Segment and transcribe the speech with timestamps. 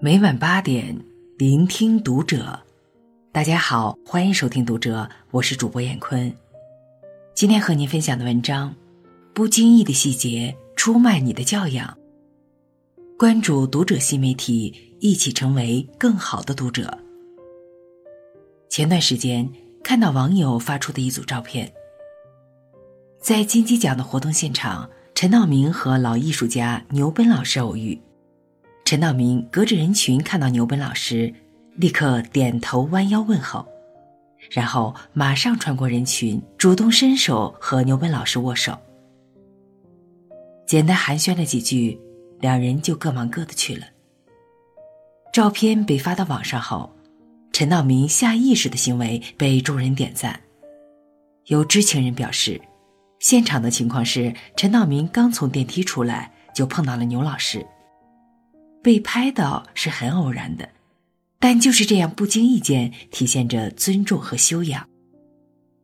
[0.00, 0.96] 每晚八点，
[1.38, 2.56] 聆听读者。
[3.32, 6.32] 大家好，欢迎收听读者，我是主播闫坤。
[7.34, 8.72] 今天和您分享的文章：
[9.34, 11.98] 不经意的细节出卖你的教养。
[13.18, 16.96] 关注读者新媒体，一起成为更好的读者。
[18.68, 19.50] 前段时间
[19.82, 21.72] 看到网友发出的一组照片，
[23.20, 28.00] 在金鸡奖的活动现场，陈道明和老艺术家牛奔老师偶遇。
[28.88, 31.30] 陈道明隔着人群看到牛奔老师，
[31.76, 33.68] 立刻点头弯腰问候，
[34.50, 38.74] 然后马上穿过人群，主动伸手和牛奔老师握手。
[40.66, 42.00] 简单寒暄了几句，
[42.40, 43.84] 两人就各忙各的去了。
[45.34, 46.90] 照片被发到网上后。
[47.52, 50.40] 陈道明下意识的行为被众人点赞，
[51.48, 52.58] 有知情人表示，
[53.18, 57.66] 现场的情况是陈道明刚从电梯出来就碰到了牛老师。
[58.82, 60.68] 被拍到是很偶然的，
[61.38, 64.88] 但就是这样不经意间体现着尊重和修养，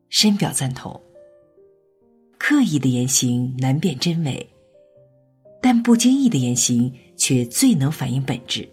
[0.08, 1.00] 深表赞同。
[2.38, 4.48] 刻意的言行难辨真伪，
[5.62, 8.68] 但不经意的言行却最能反映本质。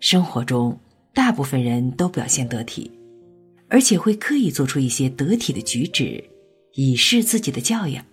[0.00, 0.78] 生活中。
[1.16, 2.90] 大部分人都表现得体，
[3.70, 6.22] 而且会刻意做出一些得体的举止，
[6.74, 8.04] 以示自己的教养。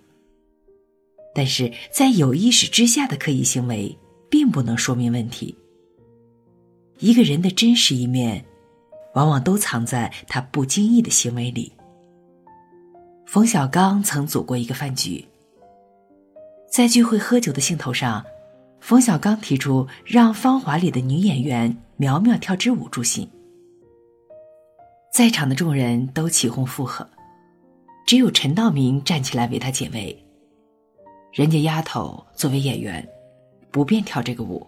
[1.34, 3.94] 但是在有意识之下的刻意行为，
[4.34, 5.56] 并不能说明问题。
[6.98, 8.44] 一个人的真实一面，
[9.14, 11.72] 往往都藏在他不经意的行为里。
[13.26, 15.24] 冯小刚曾组过一个饭局，
[16.68, 18.24] 在聚会喝酒的兴头上，
[18.80, 21.76] 冯小刚提出让《芳华》里的女演员。
[21.96, 23.30] 苗苗跳支舞助兴，
[25.12, 27.08] 在场的众人都起哄附和，
[28.04, 30.24] 只有陈道明站起来为他解围。
[31.32, 33.08] 人家丫头作为演员，
[33.74, 34.64] 不便跳这个舞，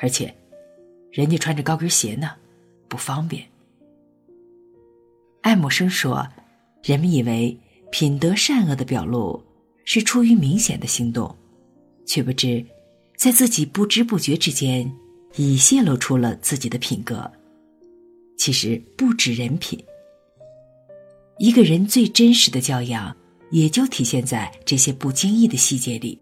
[0.00, 0.34] 而且，
[1.12, 2.30] 人家穿着高跟鞋呢，
[2.88, 3.46] 不方便。
[5.42, 6.26] 爱默生说
[6.82, 7.54] ：“人们以为
[7.92, 9.44] 品德善恶的表露
[9.84, 11.36] 是出于明显的行动，
[12.06, 12.64] 却不知，
[13.14, 14.90] 在自己不知不觉之间。”
[15.36, 17.30] 已泄露出了自己的品格。
[18.38, 19.78] 其实不止人品，
[21.38, 23.14] 一个人最真实的教养，
[23.52, 26.18] 也就体现在这些不经意的细节里。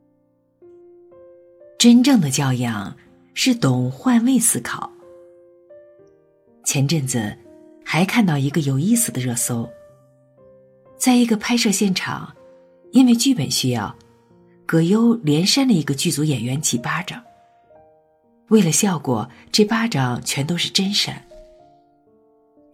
[1.79, 2.93] 真正的教养
[3.35, 4.91] 是懂换位思考。
[6.65, 7.33] 前阵子
[7.85, 9.69] 还看到一个有意思的热搜，
[10.99, 12.35] 在一个拍摄现场，
[12.91, 13.95] 因为剧本需要，
[14.67, 17.23] 葛优连扇了一个剧组演员几巴掌。
[18.49, 21.25] 为了效果，这巴掌全都是真扇。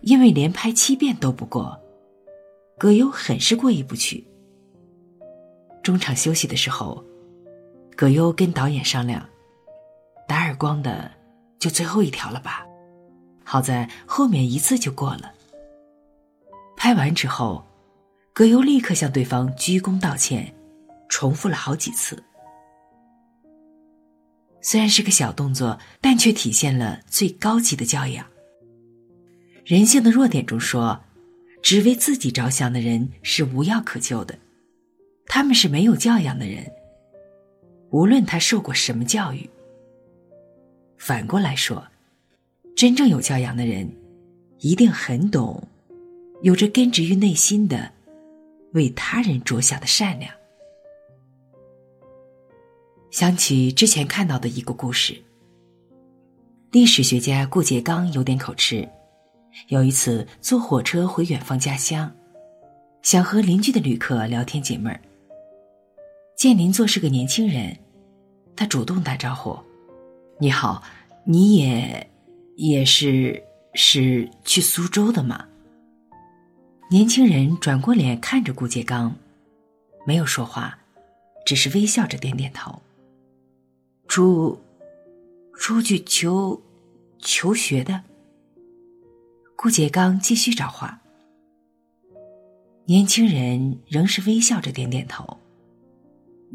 [0.01, 1.79] 因为连拍七遍都不过，
[2.79, 4.27] 葛优很是过意不去。
[5.83, 7.05] 中场休息的时候，
[7.97, 9.25] 葛优跟导演商量，
[10.27, 11.11] 打耳光的
[11.59, 12.67] 就最后一条了吧，
[13.45, 15.33] 好在后面一次就过了。
[16.77, 17.65] 拍完之后，
[18.33, 20.53] 葛优立刻向对方鞠躬道歉，
[21.09, 22.23] 重复了好几次。
[24.61, 28.27] 虽然是个小动作，但却体现了最高级的教养。
[29.65, 31.01] 人性的弱点中说，
[31.63, 34.37] 只为自己着想的人是无药可救的，
[35.27, 36.67] 他们是没有教养的人。
[37.95, 39.49] 无论他受过什么教育。
[40.99, 41.87] 反过来说，
[42.75, 43.89] 真正有教养的人，
[44.59, 45.63] 一定很懂，
[46.43, 47.93] 有着根植于内心的
[48.73, 50.29] 为他人着想的善良。
[53.13, 55.17] 想起之前看到的一个故事。
[56.73, 58.89] 历史学家顾颉刚有点口吃，
[59.69, 62.13] 有一次坐火车回远方家乡，
[63.03, 65.01] 想和邻居的旅客聊天解闷儿。
[66.37, 67.79] 见邻座是个年轻人，
[68.57, 69.59] 他主动打招呼
[70.39, 70.83] ：“你好，
[71.25, 72.11] 你也
[72.57, 73.43] 也是
[73.75, 75.47] 是去苏州的吗？”
[76.91, 79.17] 年轻人转过脸看着顾颉刚，
[80.07, 80.79] 没有说话，
[81.45, 82.83] 只是微笑着点点头。
[84.07, 84.61] 出，
[85.55, 86.63] 出去求，
[87.19, 88.03] 求学的。
[89.57, 91.01] 顾颉刚继续找话。
[92.85, 95.39] 年轻人仍是微笑着点点头。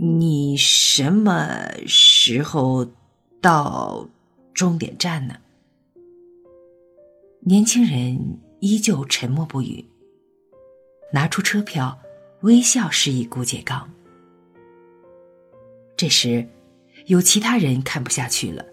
[0.02, 2.88] 你什么时候
[3.42, 4.08] 到
[4.54, 5.36] 终点站呢？
[7.42, 9.84] 年轻人依旧沉默不语，
[11.12, 12.00] 拿出车票，
[12.44, 13.90] 微笑示意顾颉刚。
[15.98, 16.48] 这时。
[17.06, 18.64] 有其他人看不下去了，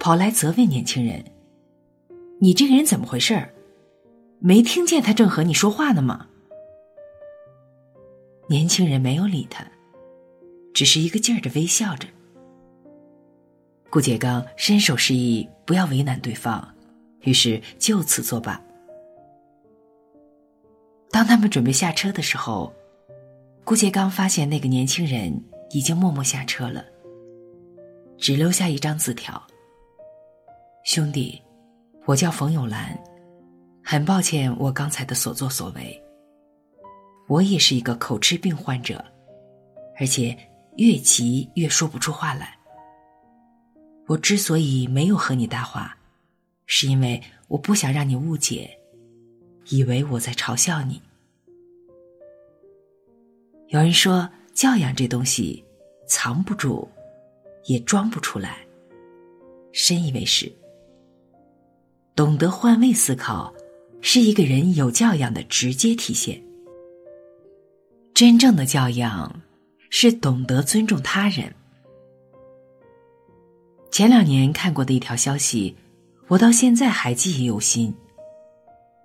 [0.00, 1.22] 跑来责问年轻人
[2.40, 3.54] ：“你这个人怎么回事？
[4.40, 6.26] 没听见他正和你说话呢吗？”
[8.48, 9.64] 年轻人没有理他，
[10.72, 12.08] 只是一个劲儿的微笑着。
[13.90, 16.72] 顾颉刚伸手示意不要为难对方，
[17.22, 18.60] 于是就此作罢。
[21.10, 22.72] 当他们准备下车的时候，
[23.64, 25.32] 顾颉刚发现那个年轻人
[25.70, 26.84] 已经默默下车了，
[28.16, 29.42] 只留下一张字条
[30.86, 31.42] ：“兄弟，
[32.06, 32.96] 我叫冯友兰，
[33.82, 36.00] 很抱歉我刚才的所作所为。
[37.26, 39.04] 我也是一个口吃病患者，
[39.98, 40.36] 而且
[40.80, 42.58] 越急越说不出话来。
[44.06, 45.94] 我之所以没有和你搭话，
[46.64, 48.76] 是因为我不想让你误解。”
[49.68, 51.00] 以为我在嘲笑你。
[53.68, 55.62] 有人说，教养这东西
[56.08, 56.88] 藏不住，
[57.66, 58.66] 也装不出来。
[59.70, 60.50] 深以为是。
[62.16, 63.54] 懂得换位思考，
[64.00, 66.42] 是一个人有教养的直接体现。
[68.12, 69.40] 真正的教养，
[69.90, 71.52] 是懂得尊重他人。
[73.90, 75.76] 前两年看过的一条消息，
[76.28, 77.94] 我到现在还记忆犹新。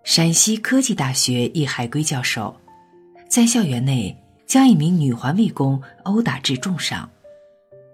[0.03, 2.55] 陕西科技大学一海归教授，
[3.27, 4.15] 在校园内
[4.45, 7.09] 将一名女环卫工殴打致重伤。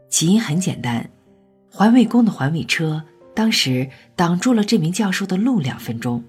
[0.09, 1.09] 起因很简单，
[1.71, 3.01] 环卫工的环卫车
[3.33, 6.21] 当时挡住了这名教授的路两分钟。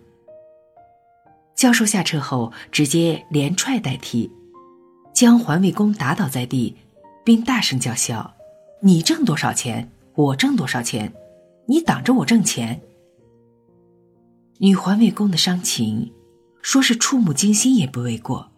[1.56, 4.30] 教授下车后，直接连踹带踢，
[5.22, 6.76] 将环卫工打倒在地，
[7.22, 8.34] 并大声叫嚣
[8.82, 9.88] ：“你挣多少钱？
[10.16, 11.12] 我挣多少钱？
[11.68, 12.80] 你挡着我挣钱！”
[14.58, 16.12] 女环卫工的伤情，
[16.60, 18.50] 说是触目惊心也不为过。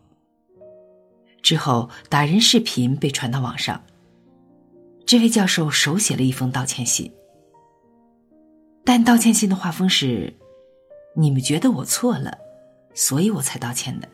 [1.42, 3.84] 之后打人视频被传到网上，
[5.04, 7.12] 这位教授手写了一封道歉信，
[8.86, 10.32] 但道歉信的画风是
[11.14, 12.38] ：“你们觉得我错了，
[12.94, 14.08] 所以我才道歉的，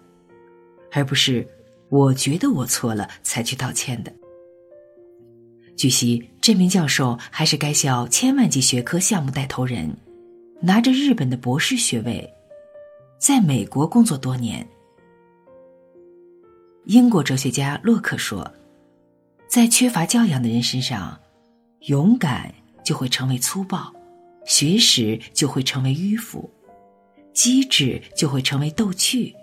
[0.91, 1.46] 而不是
[1.91, 4.11] 我觉得我错了才去道歉的。”
[5.77, 9.95] 据悉，这名教授还是该校千万级学科项目带头人。
[10.63, 12.31] 拿着日本的博士学位，
[13.19, 14.69] 在美国工作多年。
[16.85, 18.47] 英国哲学家洛克说
[19.49, 21.19] ：“在缺乏教养的人身上，
[21.87, 22.53] 勇敢
[22.85, 23.91] 就会成为粗暴，
[24.45, 26.51] 学识就会成为迂腐，
[27.33, 29.35] 机智就会成为逗趣，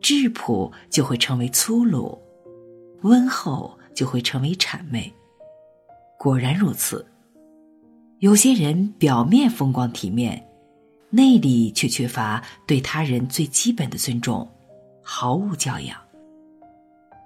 [0.00, 2.18] 质朴就会成为粗鲁，
[3.02, 5.12] 温厚就会成为谄媚。”
[6.18, 7.06] 果然如此。
[8.18, 10.44] 有些人表面风光体面，
[11.10, 14.48] 内里却缺乏对他人最基本的尊重，
[15.02, 15.96] 毫无教养。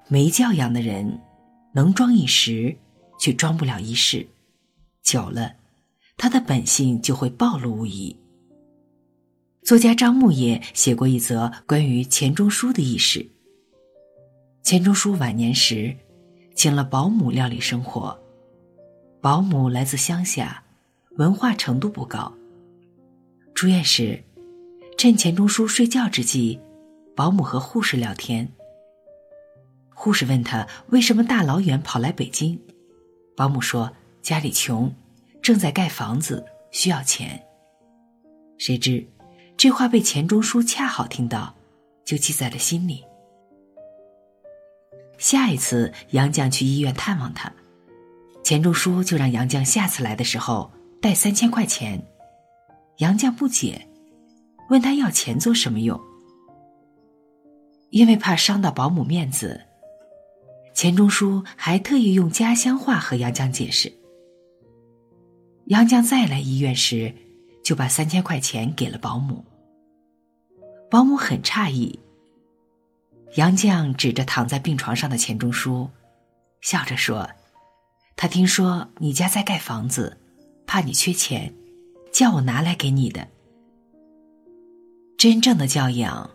[0.08, 1.18] 没教养的人，
[1.72, 2.76] 能装一时，
[3.18, 4.28] 却装不了一世，
[5.02, 5.54] 久了，
[6.18, 8.14] 他的本性就会暴露无遗。
[9.64, 13.24] 作家张牧野写过一则关于钱钟书的轶事。
[14.64, 15.96] 钱钟书晚年时，
[16.56, 18.18] 请了保姆料理生活，
[19.20, 20.60] 保姆来自乡下。
[21.18, 22.32] 文化程度不高。
[23.54, 24.20] 住院时，
[24.96, 26.58] 趁钱钟书睡觉之际，
[27.14, 28.50] 保姆和护士聊天。
[29.90, 32.58] 护士问他为什么大老远跑来北京，
[33.36, 33.92] 保姆说
[34.22, 34.92] 家里穷，
[35.42, 37.40] 正在盖房子，需要钱。
[38.56, 39.06] 谁知，
[39.56, 41.54] 这话被钱钟书恰好听到，
[42.04, 43.04] 就记在了心里。
[45.18, 47.52] 下一次杨绛去医院探望他，
[48.42, 50.70] 钱钟书就让杨绛下次来的时候。
[51.02, 52.00] 带三千块钱，
[52.98, 53.88] 杨绛不解，
[54.70, 56.00] 问他要钱做什么用？
[57.90, 59.62] 因为怕伤到保姆面子，
[60.72, 63.92] 钱钟书还特意用家乡话和杨绛解释。
[65.64, 67.12] 杨绛再来医院时，
[67.62, 69.44] 就把三千块钱给了保姆。
[70.90, 71.98] 保姆很诧异。
[73.36, 75.88] 杨绛指着躺在病床上的钱钟书，
[76.60, 77.28] 笑着说
[78.16, 80.18] ：“他听说你家在盖房子。”
[80.64, 81.52] 怕你缺钱，
[82.12, 83.28] 叫我拿来给你的。
[85.18, 86.30] 真正的教养，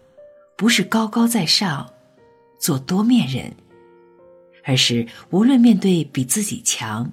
[0.56, 1.92] 不是高高在上，
[2.60, 3.52] 做多面人，
[4.64, 7.10] 而是无论面对比自己强，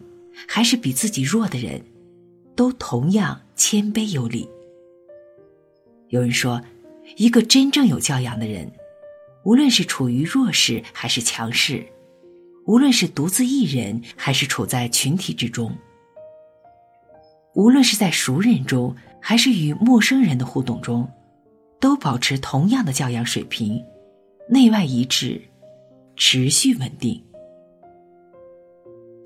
[0.47, 1.83] 还是比自己弱的人，
[2.55, 4.49] 都同样谦卑有礼。
[6.09, 6.63] 有人说，
[7.17, 8.71] 一个真正有教养的人，
[9.45, 11.85] 无论是处于弱势还是强势，
[12.67, 15.77] 无论是独自一人还是处在群体之中。
[17.55, 21.09] 无论是在熟人中，还是与陌生人的互动中，
[21.81, 23.83] 都保持同样的教养水平，
[24.49, 25.41] 内外一致，
[26.17, 27.23] 持续稳定。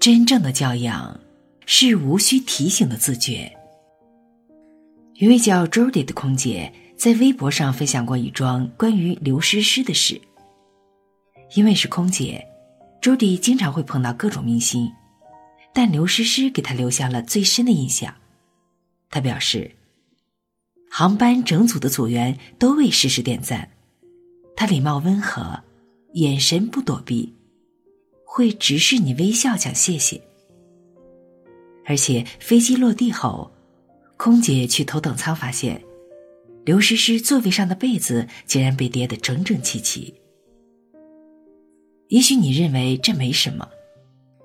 [0.01, 1.19] 真正的教养
[1.71, 3.55] 是无需提醒的自觉。
[5.17, 10.19] 一位叫 Jody 的空姐在微博上分享过一桩关于刘诗诗的事。
[11.57, 12.43] 因为是空姐
[13.03, 14.91] ，Jody 经常会碰到各种明星。
[15.75, 18.15] 但刘诗诗给他留下了最深的印象。
[19.11, 19.71] 他表示，
[20.91, 23.69] 航班整组的组员都为诗诗点赞，
[24.57, 25.63] 他礼貌温和，
[26.15, 27.35] 眼神不躲避，
[28.25, 30.23] 会直视你微笑讲谢谢。
[31.89, 33.51] 而且飞机落地后，
[34.19, 35.83] 空姐去头等舱发现，
[36.67, 40.15] 刘诗诗座位上的被子竟然被叠得整整齐齐。
[42.09, 43.67] 也许你认为这没什么，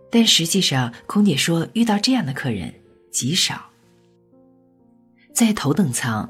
[0.09, 2.73] 但实际上，空姐说遇到这样的客人
[3.11, 3.69] 极少。
[5.33, 6.29] 在头等舱，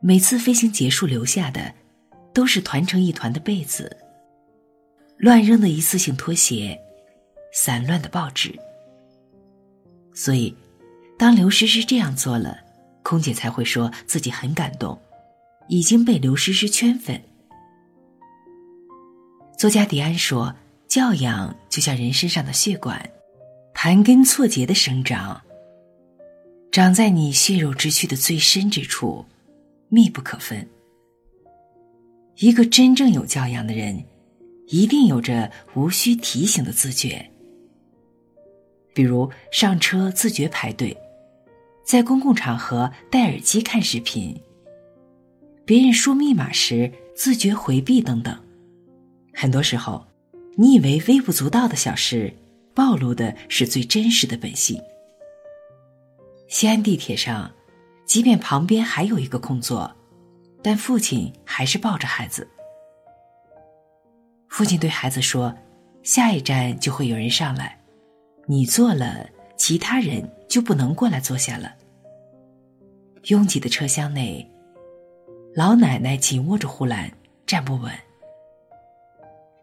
[0.00, 1.74] 每次飞行结束留下的，
[2.32, 3.94] 都是团成一团的被子、
[5.18, 6.80] 乱扔的一次性拖鞋、
[7.52, 8.58] 散乱的报纸。
[10.22, 10.54] 所以，
[11.16, 12.58] 当刘诗诗这样做了，
[13.02, 15.00] 空姐才会说自己很感动，
[15.66, 17.18] 已经被刘诗诗圈粉。
[19.56, 20.54] 作家迪安说
[20.86, 23.02] ：“教养就像人身上的血管，
[23.72, 25.40] 盘根错节的生长。”
[26.70, 29.24] 长在你血肉之躯的最深之处，
[29.88, 30.68] 密不可分。
[32.36, 34.04] 一个真正有教养的人，
[34.66, 37.29] 一定有着无需提醒的自觉。
[38.92, 40.96] 比如上车自觉排队，
[41.84, 44.40] 在公共场合戴耳机看视频，
[45.64, 48.36] 别人输密码时自觉回避等等。
[49.32, 50.06] 很多时候，
[50.56, 52.32] 你以为微不足道的小事，
[52.74, 54.80] 暴露的是最真实的本性。
[56.48, 57.50] 西安地铁上，
[58.04, 59.96] 即便旁边还有一个空座，
[60.62, 62.48] 但父亲还是抱着孩子。
[64.48, 65.54] 父亲对孩子说
[66.02, 67.79] ：“下一站就会有人上来，
[68.50, 71.72] 你坐了，其他人就不能过来坐下了。”
[73.30, 74.44] 拥挤的车厢内，
[75.54, 77.08] 老奶奶紧握着护栏，
[77.46, 77.92] 站不稳。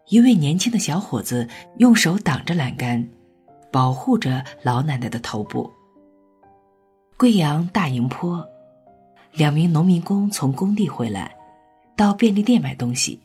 [0.06, 3.06] 一位年轻的小伙子用手挡着栏杆，
[3.70, 5.70] 保护着老奶奶的头部。
[7.18, 8.42] 贵阳大营坡，
[9.34, 11.36] 两名农民工从工地回来，
[11.94, 13.20] 到便利店买东西。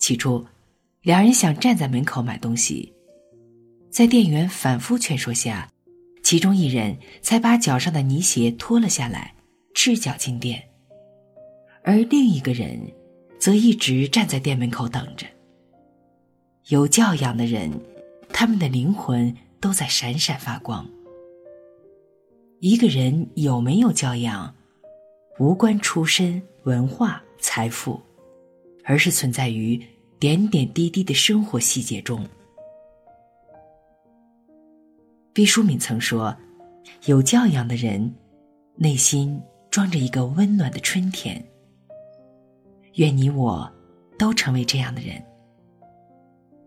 [0.00, 0.44] 起初，
[1.02, 2.92] 两人想站在门口买东西，
[3.96, 5.72] 在店员反复劝说下，
[6.22, 9.34] 其中一人才把脚上的泥鞋脱了下来，
[9.72, 10.62] 赤脚进店，
[11.82, 12.78] 而另一个人
[13.38, 15.26] 则一直站在店门口等着。
[16.68, 17.72] 有教养的人，
[18.28, 20.86] 他们的灵魂都在闪闪发光。
[22.60, 24.54] 一个人有没有教养，
[25.38, 27.98] 无关出身、文化、财富，
[28.84, 29.82] 而是存在于
[30.18, 32.22] 点点滴滴的生活细节中。
[35.36, 36.34] 毕淑敏曾说
[37.04, 38.10] ：“有教养的人，
[38.74, 39.38] 内心
[39.70, 41.44] 装着一个温暖的春天。”
[42.96, 43.70] 愿你我
[44.18, 45.22] 都成为这样的人。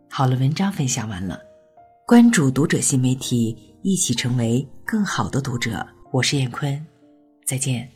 [0.08, 1.42] 好了，文章分享完了，
[2.06, 3.58] 关注读者新媒体。
[3.82, 5.84] 一起成为更好的读者。
[6.12, 6.86] 我是燕坤，
[7.48, 7.90] 再见。